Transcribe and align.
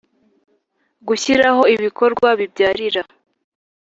Gushyiraho 1.07 1.61
ibikorwa 1.75 2.29
bibyarira 2.39 3.01